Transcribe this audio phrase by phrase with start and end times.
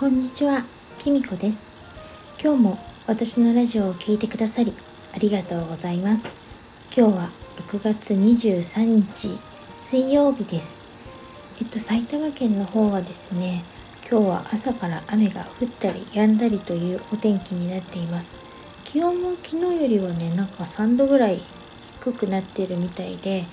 [0.00, 0.64] こんにちは、
[0.96, 1.70] きみこです。
[2.42, 4.72] 今日も私のラジオを聴いてくださり
[5.14, 6.26] ありがとうございます。
[6.96, 7.30] 今日は
[7.68, 9.38] 6月23日
[9.78, 10.80] 水曜日です。
[11.60, 13.62] えっと埼玉県の方はですね
[14.10, 18.38] 今日は朝から雨が降ったり止んだりというお天気になっています。
[18.84, 21.42] 気温も昨日よりはねなんか3度ぐらい
[22.00, 23.44] 低くなっているみたいで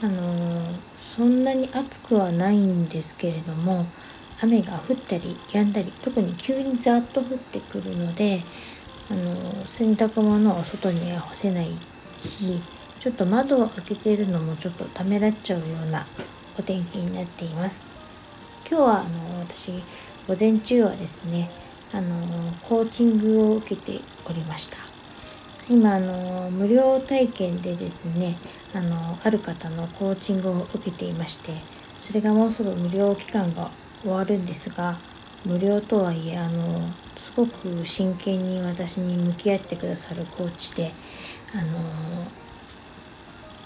[0.00, 0.78] あのー、
[1.16, 3.88] そんなに暑くはないんですけれども
[4.40, 8.42] 雨が降ったり止んだり特に急にザーッと降ってくるので
[9.10, 11.70] あの洗濯物を外には干せない
[12.18, 12.60] し
[13.00, 16.06] ちょっと窓を開けているのもちょっとためらっちゃうような
[16.58, 17.84] お天気になっています。
[18.68, 19.70] 今日はあの私
[20.26, 21.50] 午前中はですね
[21.92, 24.76] あのコーチングを受けておりました。
[25.70, 28.36] 今あの無料体験でですね
[28.74, 31.52] あのある方のコーチングを受けていまして
[32.00, 33.70] それがもうすぐ無料期間が
[34.02, 34.98] 終わるんですが
[35.44, 40.92] 無料とはいえあのすごく真剣に私に向き合ってくださるコーチで
[41.54, 41.78] あの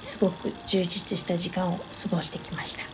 [0.02, 2.84] すごく充実した時間を過ごしてきました。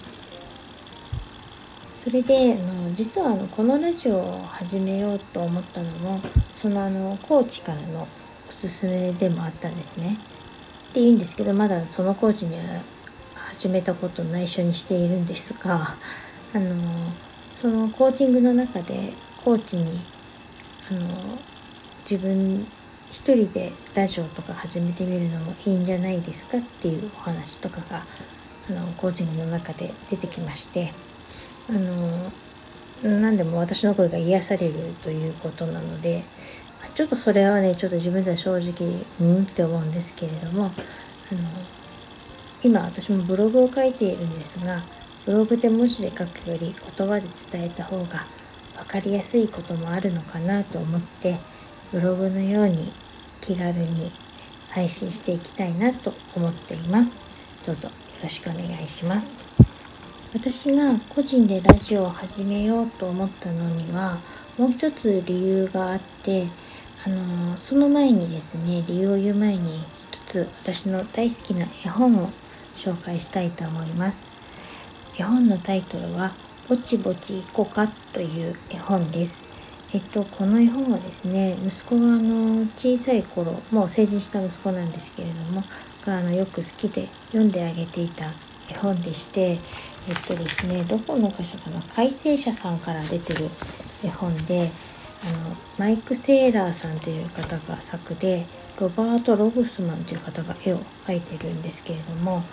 [1.95, 6.21] それであの実はあのこのラジオを始めようと思ったのも
[6.55, 8.07] そのあのコーチからの
[8.49, 10.17] おすすめでもあったんですね。
[10.91, 12.83] って言うんですけどまだそのコーチには
[13.51, 15.97] 始めたこと内緒にしているんですが
[16.55, 16.77] あの
[17.53, 19.13] そのコーチングの中で
[19.45, 20.01] コーチに
[20.91, 21.01] あの
[22.09, 22.67] 自分
[23.11, 28.05] 一人でラジオとか始めてみるのもいいんじゃないですかっていうお話とかが
[28.69, 30.93] あのコーチングの中で出てきまして
[31.69, 32.31] あの
[33.03, 36.25] 何でも私の声が癒されるということなので
[36.95, 39.43] ちょっとそれはねちょっと自分では正直うん？
[39.43, 40.69] って思うんですけれどもあ
[41.35, 41.41] の
[42.63, 44.83] 今私もブログを書いているんですが
[45.29, 48.27] ブログで文字で書くより言葉で伝えた方が
[48.79, 51.39] 分かりやすいこともあるのかなと思って
[51.93, 52.91] ブログのように
[53.43, 54.11] 気軽に
[54.71, 57.19] 配信していきたいなと思っています。
[57.67, 59.37] どうぞよろしくお願いします。
[60.33, 64.21] 私が個人でラジオを始めようと思ったのには
[64.57, 66.47] もう一つ理由があって
[67.05, 72.31] あのその前にですね理由を言う前に一つ私の大好きな絵本を
[72.75, 74.38] 紹介したいと思います。
[75.19, 76.33] 絵本のタイトルは
[76.69, 79.43] ぼちぼちいこかという絵本です。
[79.93, 85.65] えっと、この絵本はですね、息子があの小さい頃、もう成人した息子なんですけれども、
[86.07, 88.33] があのよく好きで読んであげていた
[88.71, 89.59] 絵本でして、
[90.09, 93.47] えっとですね、どこの箇所かな、改正者さんから出てる
[94.05, 94.71] 絵本で、
[95.25, 98.47] あのマイク・セーラーさんという方が作で、
[98.79, 100.79] ロバート・ロブスマンという方が絵を
[101.09, 102.45] 描いてるんですけれども、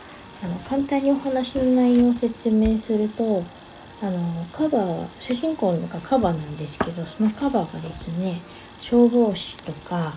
[0.44, 3.44] あの簡単にお話の内容を説明すると
[4.02, 8.42] あのカバーは主人公のがカバーなんですけどそのカバーがですね
[8.82, 10.14] 消防士とか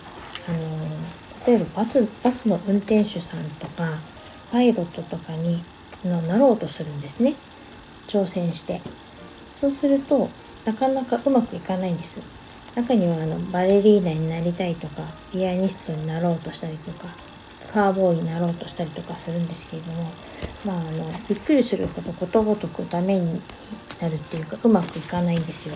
[0.49, 0.89] あの
[1.47, 3.99] 例えばバスバスの運転手さんとか
[4.51, 5.62] パイロットとかに
[6.05, 7.35] のなろうとするんですね。
[8.06, 8.81] 挑戦して。
[9.55, 10.31] そうすると
[10.65, 12.21] なかなかうまくいかないんです。
[12.75, 15.03] 中にはあのバレリーナになりたいとか
[15.33, 17.09] ピアニストになろうとしたりとか
[17.73, 20.11] カーボーイになろうとしたりとかするんですけれども、
[20.65, 23.41] まあ、あのびっくりするほどことごとくダメに
[24.01, 25.75] なるっていうかうまくいかないんですよ。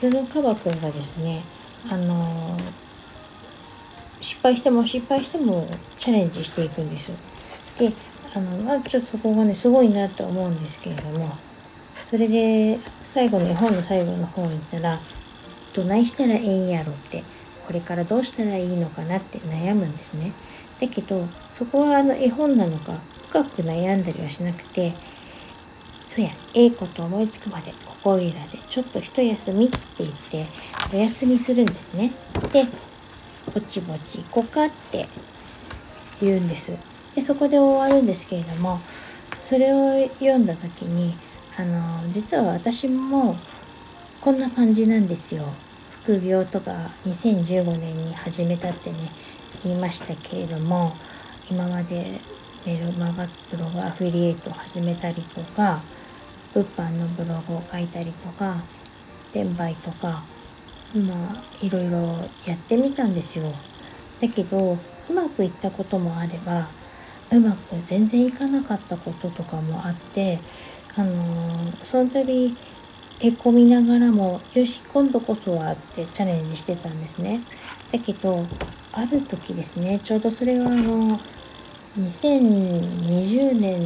[0.00, 1.44] そのカバ君がですね
[1.90, 2.56] あの
[4.20, 7.10] 失敗しても失敗してもチャレンジしていくんです。
[7.78, 7.92] で
[8.34, 11.36] あのまちょっとそこがねすごいなと思うんですけれども
[12.08, 15.00] それで最後の絵本の最後の方に行ったら
[15.74, 17.24] 「どないしたらええんやろ」って
[17.66, 20.32] これからどうしたらいいのかなって悩むんですね。
[20.80, 22.98] だけどそこはあの絵本なのか
[23.28, 24.94] 深く悩んだりはしなくて
[26.06, 30.46] そやええこと思いつくまでここいらでちょっと一休みって言って
[30.92, 32.12] お休みするんですね。
[32.52, 32.66] で
[33.54, 35.08] ぼちぼち行こうかって
[36.20, 36.72] 言うんです。
[37.14, 38.80] でそこで終わるんですけれども
[39.40, 41.14] それを読んだ時に
[41.56, 43.36] あの実は私も
[44.20, 45.44] こんな感じなんですよ。
[46.02, 49.12] 副業とか2015年に始めたってね
[49.64, 50.96] 言いましたけれども
[51.50, 52.20] 今まで
[52.64, 55.82] メルマガブログアフィリエイトを始めたりとか
[56.54, 58.62] 物販のブログを書いたりとか
[59.30, 60.24] 転売とか
[60.94, 63.52] まあいろいろやってみたんですよ。
[64.20, 64.76] だけど
[65.08, 66.68] うまくいったこともあれば
[67.30, 70.40] うまく全然いかなかったこととかもあって
[70.96, 72.54] あのー、その度
[73.20, 77.42] へこみながらもよし今度こそはってチャレンジしてたんですね。
[77.92, 78.46] だけど
[78.92, 81.20] ある時ですねちょうどそれはあの
[81.98, 83.80] 2020年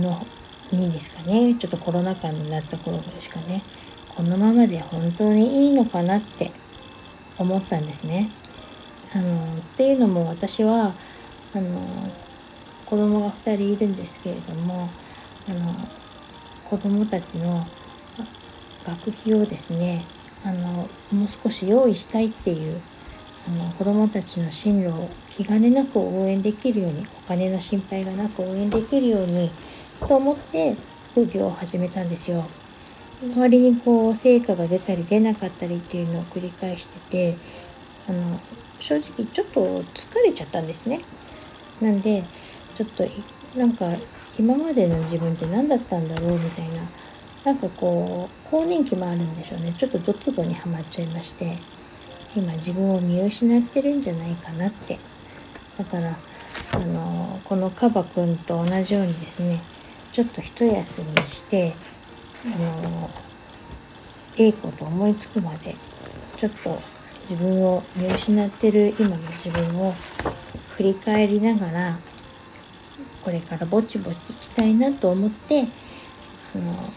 [0.00, 0.26] の
[0.72, 3.62] にですかねちょっとコロナ禍になった頃ですかね
[4.08, 6.50] このままで本当にいいのかなって
[7.36, 8.30] 思ったんですね。
[9.14, 10.94] あのっていうのも私は
[11.54, 12.10] あの
[12.84, 14.88] 子供が2人いるんですけれども
[15.48, 15.88] あの
[16.68, 17.66] 子供たちの
[18.84, 20.04] 学費をですね
[20.44, 22.80] あのもう少し用意したいっていう
[23.46, 29.50] あの子どもたちの進路を気兼ねなく応援できるようにお金の心配がなく応援できるように
[30.00, 30.76] と思って
[31.12, 32.44] 副業を始めたんですよ。
[33.36, 37.36] 割にこう成果が出たり出なかったりっていうのを繰り返してて
[38.08, 38.40] あの
[38.78, 41.00] 正直ちょっと疲れちゃったんですね。
[41.80, 42.22] なんで
[42.76, 43.04] ちょっと
[43.56, 43.86] なんか
[44.38, 46.82] 今までの自分って何だったんだろうみたいな
[47.44, 49.74] なんかこう更年期もあるんでしょうね。
[49.78, 51.58] ちょっとドツボにはまっちゃいまして
[52.36, 54.98] 今自分を見失ってるんじゃないかなって。
[55.78, 56.18] だから
[56.72, 59.62] あのこのカバくんと同じようにですね
[60.12, 61.74] ちょっと一休みして
[62.44, 63.10] あの
[64.36, 65.76] ええこと思いつくまで
[66.36, 66.80] ちょっと
[67.30, 69.94] 自分を見失ってる今の自分を
[70.70, 71.98] 振り返りながら
[73.28, 75.68] これからぼちぼち行きたいなと思って
[76.54, 76.90] あの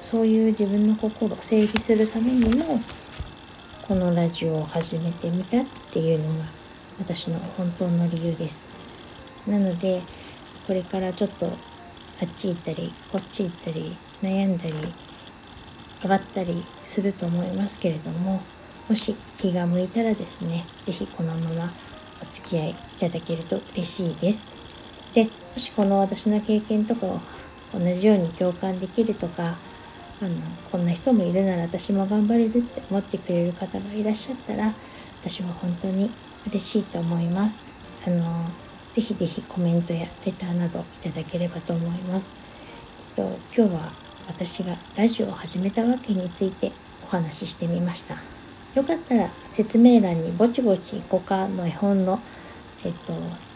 [0.00, 2.80] そういう自分の心を整理するためにも
[3.86, 6.46] このラジオを始めてみたっていうのが
[6.98, 8.64] 私の本当の理由です。
[9.46, 10.00] なので
[10.66, 14.72] これからちょっとあっち行ったりこっち行ったり悩んだり
[16.02, 18.40] 上がったりすると思いますけれども
[18.88, 21.72] もし気が向いたらですね是非このまま
[22.22, 24.57] お付き合いいただけると嬉しいです。
[25.18, 27.20] でもしこの私の経験とかを
[27.74, 29.58] 同じように共感できるとか
[30.22, 30.36] あの
[30.70, 34.72] こんな人もいるなら私も頑張れるって思ってくれる方がいらっしゃったら
[35.20, 36.08] 私は本当に
[36.46, 37.60] 嬉しいと思います。
[38.06, 38.44] あの
[38.92, 42.32] ぜひぜひコメントやレターなどいただければと思います。
[43.16, 43.92] えっと今日は
[44.28, 46.70] 私がラジオを始めたわけについて
[47.02, 48.18] お話ししてみました。
[48.76, 52.20] よかったら説明欄にぼちぼちいこかの絵本の、
[52.84, 53.47] えっと、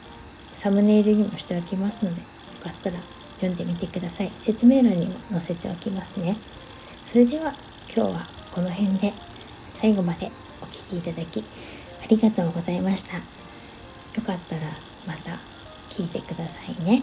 [0.62, 2.26] サムネイルにもしておきますのでよ
[2.62, 2.96] かったら
[3.40, 4.30] 読んでみてください。
[4.38, 6.36] 説明欄にも載せておきますね。
[7.04, 7.52] それでは
[7.92, 9.12] 今日はこの辺で
[9.70, 10.30] 最後まで
[10.60, 13.16] お聴きいただきありがとうございました。
[13.16, 13.22] よ
[14.24, 14.62] かったら
[15.04, 15.40] また
[15.88, 17.02] 聞いてくださいね。